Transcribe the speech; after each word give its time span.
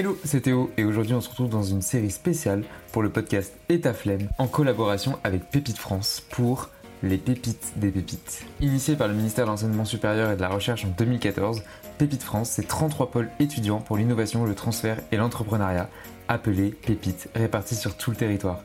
Hello, 0.00 0.18
c'est 0.24 0.40
Théo 0.40 0.70
et 0.78 0.84
aujourd'hui 0.84 1.12
on 1.12 1.20
se 1.20 1.28
retrouve 1.28 1.50
dans 1.50 1.62
une 1.62 1.82
série 1.82 2.10
spéciale 2.10 2.64
pour 2.90 3.02
le 3.02 3.10
podcast 3.10 3.52
Et 3.68 3.78
flemme 3.92 4.30
en 4.38 4.46
collaboration 4.46 5.18
avec 5.24 5.50
Pépite 5.50 5.76
France 5.76 6.22
pour 6.30 6.70
les 7.02 7.18
pépites 7.18 7.74
des 7.76 7.90
pépites. 7.90 8.46
Initié 8.62 8.96
par 8.96 9.08
le 9.08 9.14
ministère 9.14 9.44
de 9.44 9.50
l'Enseignement 9.50 9.84
supérieur 9.84 10.30
et 10.30 10.36
de 10.36 10.40
la 10.40 10.48
Recherche 10.48 10.86
en 10.86 10.88
2014, 10.96 11.62
Pépite 11.98 12.22
France, 12.22 12.48
c'est 12.48 12.66
33 12.66 13.10
pôles 13.10 13.28
étudiants 13.40 13.80
pour 13.82 13.98
l'innovation, 13.98 14.46
le 14.46 14.54
transfert 14.54 14.96
et 15.12 15.18
l'entrepreneuriat, 15.18 15.90
appelés 16.28 16.70
Pépites, 16.70 17.28
répartis 17.34 17.76
sur 17.76 17.94
tout 17.94 18.10
le 18.10 18.16
territoire. 18.16 18.62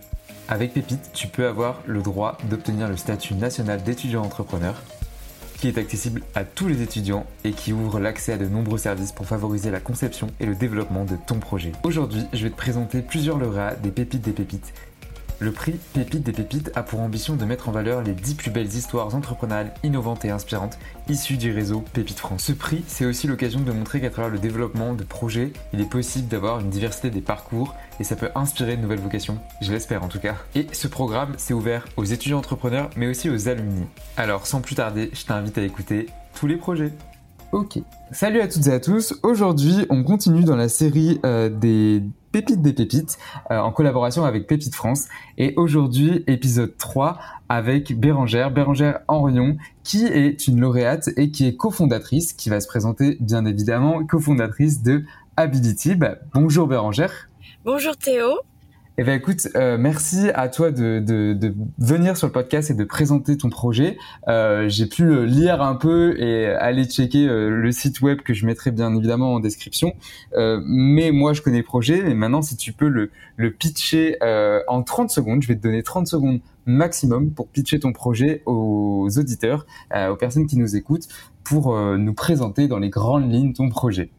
Avec 0.48 0.74
Pépite, 0.74 1.12
tu 1.14 1.28
peux 1.28 1.48
avoir 1.48 1.82
le 1.86 2.02
droit 2.02 2.38
d'obtenir 2.50 2.88
le 2.88 2.96
statut 2.96 3.34
national 3.34 3.84
d'étudiant 3.84 4.24
entrepreneur, 4.24 4.82
qui 5.58 5.68
est 5.68 5.78
accessible 5.78 6.22
à 6.36 6.44
tous 6.44 6.68
les 6.68 6.82
étudiants 6.82 7.26
et 7.44 7.52
qui 7.52 7.74
ouvre 7.74 8.00
l'accès 8.00 8.34
à 8.34 8.38
de 8.38 8.46
nombreux 8.46 8.78
services 8.78 9.12
pour 9.12 9.26
favoriser 9.26 9.72
la 9.72 9.80
conception 9.80 10.28
et 10.40 10.46
le 10.46 10.56
développement 10.56 11.06
de 11.06 11.16
ton 11.28 11.40
projet. 11.40 11.72
Aujourd'hui, 11.84 12.24
je 12.34 12.44
vais 12.44 12.50
te 12.50 12.58
présenter 12.58 13.02
plusieurs 13.02 13.38
lauréats 13.38 13.76
des 13.76 13.92
pépites 13.92 14.22
des 14.22 14.32
pépites 14.32 14.74
le 15.40 15.52
prix 15.52 15.74
Pépite 15.94 16.24
des 16.24 16.32
Pépites 16.32 16.72
a 16.76 16.84
pour 16.84 17.02
ambition 17.02 17.36
de 17.36 17.44
mettre 17.46 17.68
en 17.68 17.72
valeur 17.72 18.02
les 18.02 18.14
10 18.14 18.36
plus 18.36 18.52
belles 18.52 18.74
histoires 18.74 19.14
entrepreneuriales 19.14 19.74
innovantes 19.84 20.24
et 20.24 20.30
inspirantes 20.30 20.78
issues 21.10 21.38
du 21.38 21.52
réseau 21.52 21.84
Pépite 21.94 22.20
France. 22.20 22.44
Ce 22.44 22.54
prix, 22.54 22.84
c'est 22.88 23.06
aussi 23.06 23.28
l'occasion 23.28 23.60
de 23.60 23.72
montrer 23.72 24.00
qu'à 24.00 24.10
travers 24.10 24.32
le 24.32 24.40
développement 24.40 24.94
de 24.94 25.04
projets, 25.04 25.52
il 25.74 25.82
est 25.82 25.90
possible 25.90 26.28
d'avoir 26.28 26.60
une 26.60 26.70
diversité 26.70 27.10
des 27.10 27.22
parcours 27.22 27.76
et 28.00 28.04
ça 28.04 28.16
peut 28.16 28.30
inspirer 28.36 28.78
de 28.78 28.82
nouvelles 28.82 29.00
vocations, 29.00 29.40
je 29.62 29.72
l'espère 29.72 30.04
en 30.04 30.08
tout 30.08 30.20
cas. 30.20 30.36
Et 30.56 30.68
ce 30.72 30.88
programme, 30.88 31.34
c'est 31.38 31.54
ouvert 31.54 31.86
aux 31.98 32.06
étudiants 32.06 32.40
entrepreneurs 32.40 32.90
mais 32.96 33.08
aussi 33.08 33.30
aux 33.30 33.50
alumni. 33.50 33.86
Alors 34.18 34.48
sans 34.48 34.62
plus 34.62 34.76
tarder, 34.76 35.10
je 35.14 35.26
t'invite 35.26 35.58
à 35.58 35.64
écouter 35.64 36.08
tous 36.34 36.48
les 36.48 36.58
projets. 36.58 36.94
Ok. 37.52 37.80
Salut 38.12 38.42
à 38.42 38.48
toutes 38.48 38.68
et 38.68 38.74
à 38.74 38.80
tous. 38.80 39.16
Aujourd'hui, 39.24 39.86
on 39.90 40.04
continue 40.04 40.44
dans 40.44 40.56
la 40.56 40.68
série 40.68 41.20
euh, 41.26 41.50
des 41.50 42.04
pépites 42.36 42.62
des 42.62 42.74
pépites 42.74 43.18
euh, 43.50 43.60
en 43.60 43.72
collaboration 43.72 44.26
avec 44.26 44.46
Pépite 44.46 44.76
France. 44.76 45.08
Et 45.38 45.54
aujourd'hui, 45.56 46.26
épisode 46.28 46.76
3 46.76 47.18
avec 47.48 47.98
Bérangère, 47.98 48.52
Bérangère 48.52 49.00
Henrion, 49.08 49.56
qui 49.86 50.06
est 50.06 50.46
une 50.50 50.60
lauréate 50.60 51.12
et 51.16 51.32
qui 51.32 51.48
est 51.48 51.56
cofondatrice, 51.56 52.34
qui 52.34 52.50
va 52.50 52.60
se 52.60 52.68
présenter 52.68 53.16
bien 53.22 53.46
évidemment, 53.46 54.06
cofondatrice 54.06 54.84
de 54.84 55.06
Ability. 55.38 55.96
Bonjour 56.34 56.68
Bérangère. 56.68 57.30
Bonjour 57.64 57.96
Théo. 57.96 58.40
Eh 58.98 59.04
bien, 59.04 59.14
écoute, 59.16 59.50
euh, 59.58 59.78
merci 59.78 60.30
à 60.36 60.48
toi 60.48 60.72
de, 60.72 61.04
de, 61.06 61.34
de, 61.34 61.54
venir 61.80 62.16
sur 62.16 62.28
le 62.28 62.32
podcast 62.32 62.72
et 62.72 62.74
de 62.74 62.84
présenter 62.86 63.36
ton 63.36 63.50
projet. 63.50 63.98
Euh, 64.30 64.70
J'ai 64.70 64.86
pu 64.86 65.26
lire 65.26 65.62
un 65.62 65.76
peu 65.76 66.18
et 66.18 66.48
aller 66.48 66.86
checker 66.86 67.28
euh, 67.28 67.50
le 67.50 67.72
site 67.74 68.00
web 68.00 68.22
que 68.22 68.34
je 68.34 68.46
mettrai 68.46 68.72
bien 68.72 68.96
évidemment 68.96 69.34
en 69.34 69.42
description. 69.42 69.96
Euh, 70.36 70.62
mais 70.66 71.12
moi, 71.12 71.34
je 71.34 71.42
connais 71.42 71.58
le 71.58 71.66
projet. 71.66 72.10
Et 72.10 72.14
maintenant, 72.14 72.42
si 72.42 72.56
tu 72.56 72.72
peux 72.72 72.88
le, 72.88 73.12
le 73.36 73.52
pitcher 73.52 74.16
euh, 74.24 74.62
en 74.70 74.82
30 74.82 75.10
secondes, 75.10 75.42
je 75.42 75.50
vais 75.50 75.58
te 75.58 75.62
donner 75.62 75.84
30 75.84 76.08
secondes 76.08 76.40
maximum 76.66 77.32
pour 77.32 77.50
pitcher 77.50 77.80
ton 77.82 77.92
projet 77.92 78.44
aux 78.46 79.10
auditeurs, 79.18 79.68
aux 79.94 80.16
personnes 80.16 80.48
qui 80.48 80.58
nous 80.58 80.76
écoutent, 80.76 81.08
pour 81.44 81.78
nous 81.78 82.14
présenter 82.16 82.68
dans 82.68 82.80
les 82.80 82.90
grandes 82.90 83.32
lignes 83.32 83.54
ton 83.54 83.70
projet. 83.70 84.10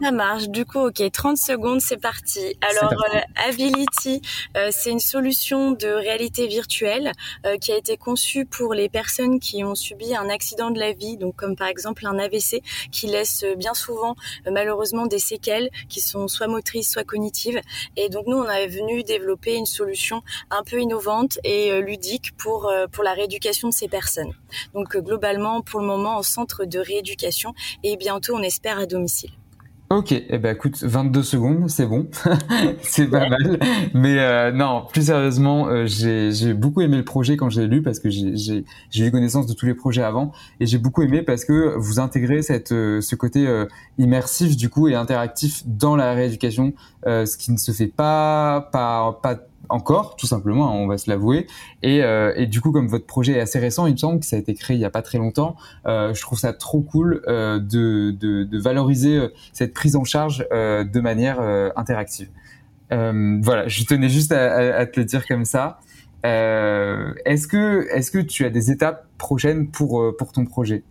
Ça 0.00 0.12
marche. 0.12 0.48
Du 0.48 0.64
coup, 0.64 0.78
ok, 0.78 1.02
30 1.10 1.36
secondes, 1.36 1.80
c'est 1.80 1.96
parti. 1.96 2.56
Alors, 2.70 2.92
euh, 2.92 3.18
Ability, 3.48 4.22
euh, 4.56 4.68
c'est 4.70 4.90
une 4.90 5.00
solution 5.00 5.72
de 5.72 5.88
réalité 5.88 6.46
virtuelle 6.46 7.10
euh, 7.44 7.58
qui 7.58 7.72
a 7.72 7.76
été 7.76 7.96
conçue 7.96 8.46
pour 8.46 8.74
les 8.74 8.88
personnes 8.88 9.40
qui 9.40 9.64
ont 9.64 9.74
subi 9.74 10.14
un 10.14 10.28
accident 10.28 10.70
de 10.70 10.78
la 10.78 10.92
vie, 10.92 11.16
donc 11.16 11.34
comme 11.34 11.56
par 11.56 11.66
exemple 11.66 12.06
un 12.06 12.16
AVC, 12.16 12.62
qui 12.92 13.08
laisse 13.08 13.44
bien 13.56 13.74
souvent 13.74 14.14
malheureusement 14.48 15.06
des 15.06 15.18
séquelles 15.18 15.68
qui 15.88 16.00
sont 16.00 16.28
soit 16.28 16.46
motrices, 16.46 16.92
soit 16.92 17.04
cognitives. 17.04 17.60
Et 17.96 18.08
donc 18.08 18.28
nous, 18.28 18.36
on 18.36 18.48
est 18.48 18.68
venu 18.68 19.02
développer 19.02 19.56
une 19.56 19.66
solution 19.66 20.22
un 20.50 20.62
peu 20.62 20.80
innovante 20.80 21.40
et 21.42 21.80
ludique 21.80 22.36
pour 22.36 22.72
pour 22.92 23.02
la 23.02 23.14
rééducation 23.14 23.68
de 23.68 23.74
ces 23.74 23.88
personnes. 23.88 24.32
Donc 24.74 24.96
globalement, 24.96 25.60
pour 25.60 25.80
le 25.80 25.86
moment, 25.86 26.16
en 26.18 26.22
centre 26.22 26.64
de 26.64 26.78
rééducation 26.78 27.52
et 27.82 27.96
bientôt, 27.96 28.36
on 28.36 28.42
espère 28.42 28.78
à 28.78 28.86
domicile. 28.86 29.30
Ok, 29.90 30.12
eh 30.12 30.36
ben 30.36 30.54
écoute, 30.54 30.82
22 30.82 31.22
secondes, 31.22 31.70
c'est 31.70 31.86
bon, 31.86 32.08
c'est 32.82 33.06
pas 33.06 33.26
mal. 33.26 33.58
Mais 33.94 34.18
euh, 34.18 34.52
non, 34.52 34.84
plus 34.86 35.06
sérieusement, 35.06 35.68
euh, 35.68 35.86
j'ai 35.86 36.52
beaucoup 36.52 36.82
aimé 36.82 36.98
le 36.98 37.06
projet 37.06 37.38
quand 37.38 37.48
je 37.48 37.62
l'ai 37.62 37.68
lu 37.68 37.80
parce 37.80 37.98
que 37.98 38.10
j'ai 38.10 38.64
eu 38.94 39.10
connaissance 39.10 39.46
de 39.46 39.54
tous 39.54 39.64
les 39.64 39.72
projets 39.72 40.02
avant 40.02 40.32
et 40.60 40.66
j'ai 40.66 40.76
beaucoup 40.76 41.00
aimé 41.00 41.22
parce 41.22 41.46
que 41.46 41.74
vous 41.78 42.00
intégrez 42.00 42.42
cette, 42.42 42.72
euh, 42.72 43.00
ce 43.00 43.14
côté 43.14 43.46
euh, 43.46 43.64
immersif 43.96 44.58
du 44.58 44.68
coup 44.68 44.88
et 44.88 44.94
interactif 44.94 45.62
dans 45.64 45.96
la 45.96 46.12
rééducation, 46.12 46.74
ce 47.06 47.36
qui 47.38 47.50
ne 47.50 47.56
se 47.56 47.72
fait 47.72 47.86
pas 47.86 48.68
pas 48.70 49.18
pas 49.22 49.38
encore, 49.68 50.16
tout 50.16 50.26
simplement, 50.26 50.70
hein, 50.70 50.74
on 50.74 50.86
va 50.86 50.98
se 50.98 51.10
l'avouer. 51.10 51.46
Et, 51.82 52.02
euh, 52.02 52.32
et, 52.36 52.46
du 52.46 52.60
coup, 52.60 52.72
comme 52.72 52.88
votre 52.88 53.06
projet 53.06 53.34
est 53.34 53.40
assez 53.40 53.58
récent, 53.58 53.86
il 53.86 53.92
me 53.92 53.96
semble 53.96 54.20
que 54.20 54.26
ça 54.26 54.36
a 54.36 54.38
été 54.38 54.54
créé 54.54 54.76
il 54.76 54.80
y 54.80 54.84
a 54.84 54.90
pas 54.90 55.02
très 55.02 55.18
longtemps, 55.18 55.56
euh, 55.86 56.14
je 56.14 56.20
trouve 56.22 56.38
ça 56.38 56.52
trop 56.52 56.80
cool 56.80 57.22
euh, 57.26 57.58
de, 57.58 58.58
valoriser 58.60 59.28
cette 59.52 59.74
prise 59.74 59.96
en 59.96 60.04
charge 60.04 60.46
de 60.50 61.00
manière 61.00 61.40
interactive. 61.76 62.28
voilà, 62.90 63.68
je 63.68 63.84
tenais 63.84 64.08
juste 64.08 64.32
à, 64.32 64.76
à, 64.78 64.86
te 64.86 64.98
le 64.98 65.04
dire 65.04 65.26
comme 65.26 65.44
ça. 65.44 65.78
est-ce 66.24 67.46
que, 67.46 67.86
est-ce 67.92 68.10
que 68.10 68.18
tu 68.18 68.44
as 68.44 68.50
des 68.50 68.70
étapes 68.70 69.06
prochaines 69.18 69.70
pour 69.70 70.16
pour 70.16 70.32
ton 70.32 70.44
projet? 70.44 70.82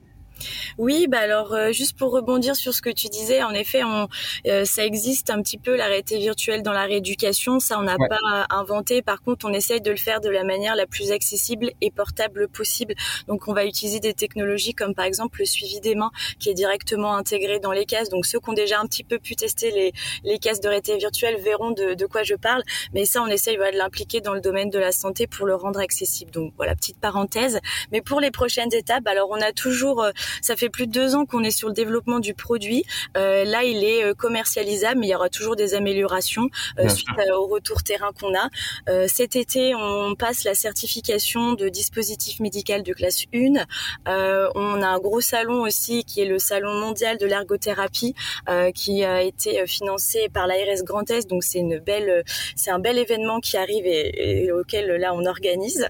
Oui, 0.78 1.08
bah 1.08 1.20
alors 1.20 1.54
euh, 1.54 1.72
juste 1.72 1.98
pour 1.98 2.12
rebondir 2.12 2.56
sur 2.56 2.74
ce 2.74 2.82
que 2.82 2.90
tu 2.90 3.08
disais, 3.08 3.44
en 3.44 3.52
effet, 3.52 3.84
on, 3.84 4.08
euh, 4.48 4.66
ça 4.66 4.86
existe 4.86 5.30
un 5.30 5.42
petit 5.42 5.58
peu 5.58 5.76
la 5.76 5.86
réalité 5.86 6.18
virtuelle 6.18 6.64
dans 6.64 6.74
la 6.74 6.84
rééducation. 6.84 7.60
Ça, 7.60 7.80
on 7.80 7.84
n'a 7.84 7.98
pas 7.98 8.46
inventé. 8.50 9.02
Par 9.02 9.22
contre, 9.22 9.46
on 9.46 9.54
essaye 9.54 9.82
de 9.82 9.92
le 9.92 9.98
faire 9.98 10.22
de 10.22 10.30
la 10.30 10.44
manière 10.44 10.76
la 10.76 10.88
plus 10.88 11.12
accessible 11.12 11.72
et 11.82 11.92
portable 11.92 12.48
possible. 12.48 12.96
Donc, 13.28 13.48
on 13.48 13.54
va 13.54 13.66
utiliser 13.66 14.00
des 14.00 14.14
technologies 14.14 14.74
comme 14.74 14.94
par 14.94 15.06
exemple 15.06 15.40
le 15.40 15.46
suivi 15.46 15.80
des 15.80 15.96
mains, 15.96 16.12
qui 16.40 16.50
est 16.50 16.54
directement 16.54 17.16
intégré 17.16 17.60
dans 17.60 17.72
les 17.72 17.86
cases. 17.86 18.10
Donc, 18.10 18.26
ceux 18.26 18.40
qui 18.40 18.50
ont 18.50 18.54
déjà 18.54 18.80
un 18.80 18.86
petit 18.86 19.04
peu 19.04 19.20
pu 19.20 19.36
tester 19.36 19.72
les, 19.72 19.94
les 20.24 20.40
cases 20.40 20.62
de 20.62 20.68
réalité 20.68 20.98
virtuelle 20.98 21.38
verront 21.42 21.72
de, 21.72 21.94
de 21.94 22.06
quoi 22.06 22.24
je 22.24 22.36
parle. 22.36 22.64
Mais 22.94 23.06
ça, 23.06 23.22
on 23.22 23.28
essaye 23.28 23.56
voilà, 23.58 23.72
de 23.72 23.78
l'impliquer 23.78 24.22
dans 24.22 24.34
le 24.34 24.42
domaine 24.42 24.70
de 24.70 24.80
la 24.80 24.92
santé 24.92 25.28
pour 25.28 25.46
le 25.46 25.56
rendre 25.56 25.80
accessible. 25.80 26.32
Donc, 26.32 26.54
voilà, 26.58 26.76
petite 26.76 27.00
parenthèse. 27.00 27.60
Mais 27.92 28.02
pour 28.02 28.20
les 28.20 28.32
prochaines 28.32 28.74
étapes, 28.74 29.08
alors 29.08 29.30
on 29.30 29.42
a 29.42 29.52
toujours 29.52 30.04
euh, 30.04 30.12
ça 30.42 30.56
fait 30.56 30.70
plus 30.70 30.88
de 30.88 30.92
deux 30.92 31.16
ans 31.16 31.26
qu'on 31.26 31.44
est 31.44 31.52
sur 31.52 31.68
le 31.68 31.74
développement 31.74 32.20
du 32.20 32.34
produit. 32.34 32.86
Euh, 33.16 33.44
là, 33.44 33.64
il 33.64 33.84
est 33.84 34.04
euh, 34.04 34.14
commercialisable, 34.14 35.00
mais 35.00 35.08
il 35.08 35.12
y 35.12 35.16
aura 35.16 35.30
toujours 35.30 35.56
des 35.56 35.74
améliorations 35.74 36.50
euh, 36.80 36.90
suite 36.90 37.08
au 37.36 37.48
retour 37.48 37.84
terrain 37.84 38.12
qu'on 38.20 38.34
a. 38.36 38.50
cet 39.08 39.36
été, 39.36 39.76
on 39.76 40.16
passe 40.16 40.44
la 40.44 40.54
certification 40.54 41.54
de 41.54 41.70
dispositif 41.70 42.40
médical 42.40 42.84
de 42.84 42.94
classe 42.94 43.24
1. 43.34 43.66
on 44.06 44.82
a 44.82 44.88
un 44.88 45.00
gros 45.00 45.22
salon 45.22 45.62
aussi 45.62 46.04
qui 46.04 46.22
est 46.22 46.26
le 46.26 46.40
salon 46.40 46.74
mondial 46.74 47.18
de 47.18 47.26
l'ergothérapie 47.26 48.16
qui 48.74 49.04
a 49.04 49.22
été 49.22 49.66
financé 49.68 50.30
par 50.34 50.48
l'ARS 50.48 50.84
Grand 50.84 51.10
Est. 51.10 51.30
Donc 51.30 51.44
c'est 51.44 51.60
une 51.60 51.80
belle, 51.80 52.24
c'est 52.56 52.72
un 52.72 52.80
bel 52.80 52.98
événement 52.98 53.40
qui 53.40 53.58
arrive 53.58 53.86
et, 53.86 54.46
et 54.46 54.52
auquel 54.52 54.88
là 54.88 55.14
on 55.14 55.26
organise. 55.26 55.88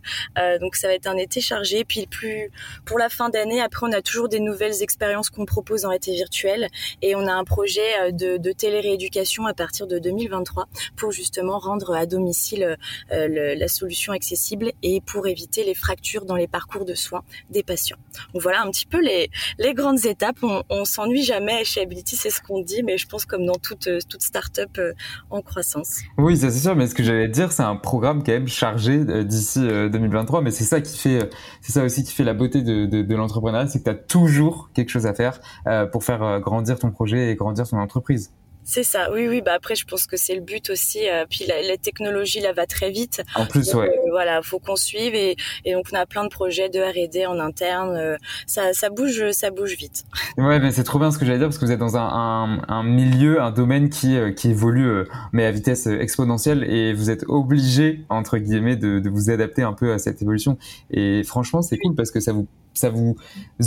donc 0.61 0.75
ça 0.75 0.87
va 0.87 0.93
être 0.93 1.07
un 1.07 1.17
été 1.17 1.41
chargé. 1.41 1.83
Puis 1.83 2.07
plus 2.07 2.51
pour 2.85 2.99
la 2.99 3.09
fin 3.09 3.29
d'année, 3.29 3.61
après 3.61 3.87
on 3.87 3.91
a 3.91 4.01
toujours 4.01 4.26
des 4.27 4.39
nouvelles 4.39 4.81
expériences 4.81 5.29
qu'on 5.29 5.45
propose 5.45 5.85
en 5.85 5.89
réalité 5.89 6.13
virtuelle 6.13 6.67
et 7.01 7.15
on 7.15 7.27
a 7.27 7.33
un 7.33 7.43
projet 7.43 7.81
euh, 8.01 8.11
de, 8.11 8.37
de 8.37 8.51
télé-rééducation 8.51 9.45
à 9.45 9.53
partir 9.53 9.87
de 9.87 9.99
2023 9.99 10.67
pour 10.95 11.11
justement 11.11 11.59
rendre 11.59 11.93
à 11.95 12.05
domicile 12.05 12.77
euh, 13.11 13.55
la 13.55 13.67
solution 13.67 14.13
accessible 14.13 14.71
et 14.83 15.01
pour 15.01 15.27
éviter 15.27 15.63
les 15.63 15.73
fractures 15.73 16.25
dans 16.25 16.35
les 16.35 16.47
parcours 16.47 16.85
de 16.85 16.93
soins 16.93 17.23
des 17.49 17.63
patients. 17.63 17.97
Donc 18.33 18.41
voilà 18.41 18.61
un 18.61 18.71
petit 18.71 18.85
peu 18.85 19.01
les, 19.01 19.29
les 19.59 19.73
grandes 19.73 20.05
étapes. 20.05 20.37
On, 20.41 20.63
on 20.69 20.85
s'ennuie 20.85 21.23
jamais 21.23 21.63
chez 21.63 21.81
Ability, 21.81 22.15
c'est 22.15 22.29
ce 22.29 22.41
qu'on 22.41 22.61
dit, 22.61 22.83
mais 22.83 22.97
je 22.97 23.07
pense 23.07 23.25
comme 23.25 23.45
dans 23.45 23.55
toute, 23.55 23.89
toute 24.07 24.21
start-up 24.21 24.69
euh, 24.77 24.93
en 25.29 25.41
croissance. 25.41 26.01
Oui, 26.17 26.37
c'est 26.37 26.51
sûr, 26.51 26.75
mais 26.75 26.87
ce 26.87 26.95
que 26.95 27.03
j'allais 27.03 27.27
dire, 27.27 27.51
c'est 27.51 27.63
un 27.63 27.75
programme 27.75 28.23
quand 28.23 28.31
même 28.31 28.47
chargé 28.47 29.03
d'ici 29.23 29.59
2023, 29.59 30.41
mais 30.41 30.51
c'est 30.51 30.63
ça 30.63 30.81
qui 30.81 30.97
fait, 30.97 31.29
c'est 31.61 31.71
ça 31.71 31.83
aussi 31.83 32.03
qui 32.03 32.13
fait 32.13 32.23
la 32.23 32.33
beauté 32.33 32.61
de, 32.61 32.85
de, 32.85 33.01
de 33.01 33.15
l'entrepreneuriat, 33.15 33.67
c'est 33.67 33.79
que 33.79 33.85
tu 33.85 33.89
as 33.89 33.95
tout 33.95 34.16
toujours 34.17 34.69
quelque 34.73 34.89
chose 34.89 35.05
à 35.05 35.13
faire 35.13 35.39
euh, 35.67 35.85
pour 35.85 36.03
faire 36.03 36.23
euh, 36.23 36.39
grandir 36.39 36.79
ton 36.79 36.91
projet 36.91 37.31
et 37.31 37.35
grandir 37.35 37.67
ton 37.67 37.77
entreprise. 37.77 38.31
C'est 38.69 38.83
ça, 38.83 39.09
oui, 39.13 39.29
oui. 39.29 39.41
Bah 39.41 39.53
après, 39.55 39.75
je 39.75 39.85
pense 39.85 40.07
que 40.07 40.17
c'est 40.17 40.35
le 40.35 40.41
but 40.41 40.69
aussi. 40.69 41.07
Euh, 41.07 41.23
puis 41.29 41.45
la, 41.47 41.61
la, 41.61 41.77
technologie 41.77 42.41
là 42.41 42.51
va 42.51 42.65
très 42.65 42.91
vite. 42.91 43.23
En 43.35 43.45
plus, 43.45 43.73
ouais. 43.73 43.87
Euh, 43.87 44.11
voilà, 44.11 44.41
faut 44.41 44.59
qu'on 44.59 44.75
suive 44.75 45.15
et, 45.15 45.37
et, 45.63 45.71
donc 45.71 45.85
on 45.93 45.95
a 45.95 46.05
plein 46.05 46.25
de 46.25 46.29
projets 46.29 46.67
de 46.67 46.81
R&D 46.81 47.25
en 47.27 47.39
interne. 47.39 48.17
Ça, 48.45 48.73
ça 48.73 48.89
bouge, 48.89 49.31
ça 49.31 49.51
bouge 49.51 49.77
vite. 49.77 50.03
Ouais, 50.37 50.59
mais 50.59 50.73
c'est 50.73 50.83
trop 50.83 50.99
bien 50.99 51.11
ce 51.11 51.17
que 51.17 51.25
j'allais 51.25 51.37
dire 51.37 51.47
parce 51.47 51.57
que 51.57 51.63
vous 51.63 51.71
êtes 51.71 51.79
dans 51.79 51.95
un, 51.95 52.09
un, 52.09 52.61
un 52.67 52.83
milieu, 52.83 53.41
un 53.41 53.51
domaine 53.51 53.89
qui 53.89 54.17
qui 54.35 54.49
évolue 54.49 55.05
mais 55.31 55.45
à 55.45 55.51
vitesse 55.51 55.87
exponentielle 55.87 56.65
et 56.65 56.93
vous 56.93 57.09
êtes 57.09 57.23
obligé 57.29 58.03
entre 58.09 58.37
guillemets 58.37 58.75
de, 58.75 58.99
de 58.99 59.09
vous 59.09 59.29
adapter 59.29 59.63
un 59.63 59.73
peu 59.73 59.93
à 59.93 59.97
cette 59.97 60.21
évolution. 60.21 60.57
Et 60.91 61.23
franchement, 61.23 61.61
c'est 61.61 61.77
cool 61.77 61.95
parce 61.95 62.11
que 62.11 62.19
ça 62.19 62.33
vous 62.33 62.47
ça 62.77 62.89
vous 62.89 63.17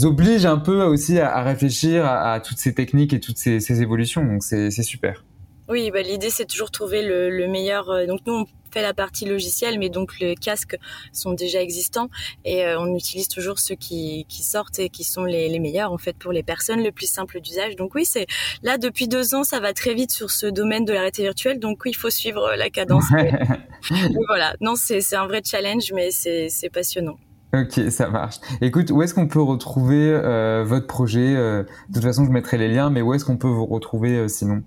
oblige 0.03 0.47
un 0.47 0.59
peu 0.59 0.83
aussi 0.83 1.19
à, 1.19 1.35
à 1.35 1.43
réfléchir 1.43 2.05
à, 2.05 2.33
à, 2.33 2.41
toutes 2.41 2.59
ces 2.59 2.75
techniques 2.75 3.13
et 3.13 3.21
toutes 3.21 3.39
ces, 3.39 3.61
ces 3.61 3.83
évolutions. 3.83 4.25
Donc 4.25 4.43
c'est 4.43 4.71
super. 4.83 5.25
Oui, 5.71 5.93
bah, 5.93 6.03
l'idée 6.03 6.31
c'est 6.31 6.47
toujours 6.47 6.73
trouver 6.73 7.03
le, 7.03 7.31
le 7.31 7.47
meilleur. 7.47 7.91
Euh, 7.91 8.05
donc 8.05 8.21
nous 8.27 8.35
on 8.35 8.47
fait 8.73 8.83
la 8.83 8.93
partie 8.93 9.25
logicielle, 9.25 9.79
mais 9.79 9.89
donc 9.89 10.19
les 10.19 10.35
casques 10.35 10.77
sont 11.13 11.33
déjà 11.33 11.63
existants 11.63 12.09
et 12.45 12.65
euh, 12.65 12.81
on 12.81 12.95
utilise 12.97 13.29
toujours 13.29 13.61
ceux 13.61 13.77
qui, 13.77 14.27
qui 14.29 14.43
sortent 14.43 14.81
et 14.81 14.89
qui 14.89 15.05
sont 15.05 15.25
les, 15.25 15.49
les, 15.49 15.61
meilleurs 15.61 15.93
en 15.93 15.99
fait 15.99 16.17
pour 16.17 16.33
les 16.33 16.43
personnes, 16.43 16.83
le 16.83 16.91
plus 16.91 17.09
simple 17.09 17.41
d'usage. 17.41 17.77
Donc 17.77 17.95
oui, 17.95 18.05
c'est 18.05 18.27
là 18.65 18.79
depuis 18.79 19.07
deux 19.07 19.35
ans, 19.37 19.45
ça 19.45 19.61
va 19.61 19.73
très 19.73 19.95
vite 19.95 20.11
sur 20.11 20.33
ce 20.33 20.47
domaine 20.47 20.85
de 20.85 20.93
la 20.93 21.01
réalité 21.01 21.23
virtuelle. 21.23 21.61
Donc 21.61 21.85
oui, 21.85 21.93
il 21.93 21.97
faut 21.97 22.11
suivre 22.11 22.53
la 22.57 22.69
cadence. 22.69 23.05
voilà, 24.27 24.57
non, 24.61 24.75
c'est 24.75 25.15
un 25.15 25.27
vrai 25.29 25.41
challenge, 25.45 25.93
mais 25.95 26.11
c'est 26.11 26.71
passionnant. 26.73 27.17
Ok, 27.53 27.91
ça 27.91 28.09
marche. 28.09 28.37
Écoute, 28.61 28.91
où 28.93 29.03
est-ce 29.03 29.13
qu'on 29.15 29.27
peut 29.27 29.43
retrouver 29.43 30.09
euh, 30.09 30.65
votre 30.65 30.87
projet? 30.87 31.35
Euh, 31.37 31.65
De 31.89 31.95
toute 31.95 32.05
façon, 32.05 32.25
je 32.25 32.31
mettrai 32.31 32.59
les 32.59 32.69
liens, 32.73 32.91
mais 32.91 33.03
où 33.03 33.13
est-ce 33.13 33.25
qu'on 33.25 33.37
peut 33.39 33.49
vous 33.49 33.67
retrouver 33.67 34.17
euh, 34.19 34.29
sinon? 34.29 34.63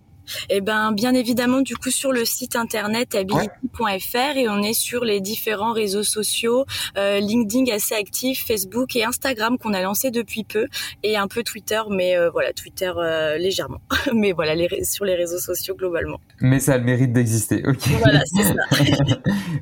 Eh 0.50 0.62
ben, 0.62 0.92
bien 0.92 1.14
évidemment, 1.14 1.62
du 1.62 1.76
coup, 1.76 1.92
sur 1.92 2.12
le 2.12 2.26
site 2.26 2.56
internet 2.56 3.16
ability.fr 3.16 4.38
et 4.38 4.50
on 4.50 4.62
est 4.62 4.74
sur 4.74 5.04
les 5.04 5.22
différents 5.22 5.74
réseaux 5.74 6.04
sociaux, 6.04 6.66
euh, 6.98 7.20
LinkedIn 7.20 7.72
assez 7.74 7.96
actif, 7.96 8.46
Facebook 8.46 8.96
et 8.96 9.04
Instagram 9.04 9.58
qu'on 9.58 9.74
a 9.74 9.82
lancé 9.82 10.12
depuis 10.12 10.44
peu 10.44 10.68
et 11.04 11.18
un 11.18 11.28
peu 11.28 11.44
Twitter, 11.44 11.82
mais 11.90 12.18
euh, 12.18 12.30
voilà, 12.30 12.54
Twitter 12.54 12.92
euh, 12.98 13.38
légèrement, 13.38 13.82
mais 14.14 14.32
voilà, 14.32 14.56
les, 14.56 14.84
sur 14.84 15.06
les 15.06 15.16
réseaux 15.16 15.40
sociaux 15.40 15.76
globalement. 15.76 16.20
Mais 16.42 16.60
ça 16.60 16.74
a 16.74 16.78
le 16.78 16.84
mérite 16.84 17.14
d'exister, 17.14 17.64
ok. 17.66 17.88
Voilà, 18.00 18.22
c'est 18.26 18.44
ça. 18.44 18.54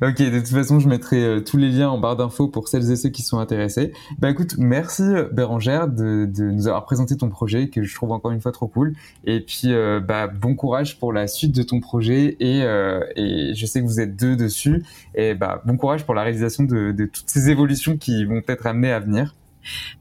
ok, 0.08 0.16
de 0.18 0.38
toute 0.38 0.48
façon, 0.48 0.80
je 0.80 0.88
mettrai 0.88 1.42
tous 1.44 1.56
les 1.56 1.68
liens 1.68 1.90
en 1.90 1.98
barre 1.98 2.16
d'infos 2.16 2.48
pour 2.48 2.68
celles 2.68 2.90
et 2.90 2.96
ceux 2.96 3.10
qui 3.10 3.22
sont 3.22 3.38
intéressés. 3.38 3.92
Bah 4.18 4.30
écoute, 4.30 4.54
merci 4.58 5.02
Bérangère 5.32 5.88
de, 5.88 6.26
de 6.26 6.44
nous 6.44 6.66
avoir 6.66 6.84
présenté 6.84 7.16
ton 7.16 7.28
projet 7.28 7.68
que 7.68 7.82
je 7.82 7.94
trouve 7.94 8.12
encore 8.12 8.32
une 8.32 8.40
fois 8.40 8.52
trop 8.52 8.68
cool. 8.68 8.94
Et 9.24 9.40
puis, 9.40 9.72
bah 10.06 10.26
bon 10.26 10.51
courage 10.54 10.98
pour 10.98 11.12
la 11.12 11.26
suite 11.26 11.52
de 11.52 11.62
ton 11.62 11.80
projet 11.80 12.36
et, 12.40 12.62
euh, 12.62 13.00
et 13.16 13.54
je 13.54 13.66
sais 13.66 13.80
que 13.80 13.86
vous 13.86 14.00
êtes 14.00 14.16
deux 14.16 14.36
dessus. 14.36 14.84
Et 15.14 15.34
bah, 15.34 15.62
bon 15.64 15.76
courage 15.76 16.04
pour 16.04 16.14
la 16.14 16.22
réalisation 16.22 16.64
de, 16.64 16.92
de 16.92 17.06
toutes 17.06 17.28
ces 17.28 17.50
évolutions 17.50 17.96
qui 17.96 18.24
vont 18.24 18.42
être 18.48 18.66
amenées 18.66 18.92
à 18.92 19.00
venir. 19.00 19.34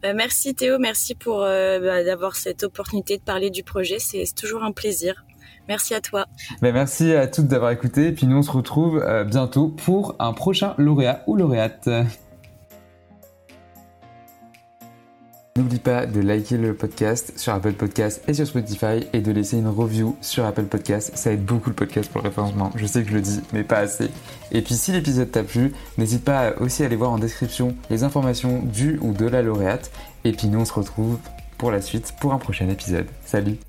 Bah, 0.02 0.14
merci 0.14 0.56
Théo, 0.56 0.80
merci 0.80 1.16
pour 1.16 1.44
euh, 1.44 1.80
bah, 1.80 2.04
d'avoir 2.04 2.36
cette 2.36 2.64
opportunité 2.64 3.18
de 3.18 3.24
parler 3.24 3.50
du 3.50 3.64
projet. 3.64 3.98
C'est 4.00 4.26
toujours 4.36 4.64
un 4.64 4.72
plaisir. 4.72 5.26
Merci 5.68 5.94
à 5.94 6.02
toi. 6.02 6.26
Bah, 6.62 6.72
merci 6.72 7.14
à 7.14 7.28
toutes 7.28 7.48
d'avoir 7.48 7.72
écouté. 7.72 8.08
Et 8.08 8.12
puis 8.12 8.28
nous, 8.28 8.38
on 8.38 8.42
se 8.42 8.52
retrouve 8.52 8.98
euh, 8.98 9.24
bientôt 9.24 9.70
pour 9.70 10.16
un 10.20 10.34
prochain 10.34 10.74
lauréat 10.78 11.24
ou 11.28 11.36
lauréate. 11.36 11.90
N'oublie 15.62 15.78
pas 15.78 16.08
de 16.08 16.22
liker 16.22 16.58
le 16.58 16.74
podcast 16.74 17.34
sur 17.38 17.54
Apple 17.54 17.74
Podcast 17.74 18.24
et 18.28 18.34
sur 18.34 18.48
Spotify 18.48 19.06
et 19.14 19.22
de 19.22 19.32
laisser 19.32 19.60
une 19.60 19.68
review 19.68 20.18
sur 20.20 20.44
Apple 20.44 20.64
Podcast. 20.64 21.12
Ça 21.14 21.32
aide 21.32 21.46
beaucoup 21.46 21.70
le 21.70 21.76
podcast 21.76 22.12
pour 22.12 22.24
le 22.24 22.30
référencement. 22.30 22.72
Je 22.76 22.88
sais 22.88 23.04
que 23.04 23.10
je 23.10 23.14
le 23.14 23.22
dis, 23.22 23.42
mais 23.54 23.64
pas 23.64 23.78
assez. 23.78 24.10
Et 24.52 24.64
puis 24.64 24.74
si 24.74 24.92
l'épisode 24.92 25.30
t'a 25.30 25.44
plu, 25.44 25.72
n'hésite 26.00 26.26
pas 26.26 26.56
aussi 26.60 26.82
à 26.82 26.88
aller 26.88 26.96
voir 26.96 27.12
en 27.12 27.20
description 27.20 27.76
les 27.92 28.04
informations 28.04 28.64
du 28.64 28.98
ou 29.04 29.14
de 29.14 29.28
la 29.28 29.44
lauréate. 29.44 29.92
Et 30.24 30.32
puis 30.32 30.48
nous 30.48 30.62
on 30.62 30.66
se 30.66 30.74
retrouve 30.74 31.20
pour 31.60 31.70
la 31.70 31.82
suite 31.82 32.12
pour 32.20 32.34
un 32.34 32.40
prochain 32.40 32.68
épisode. 32.68 33.06
Salut 33.24 33.60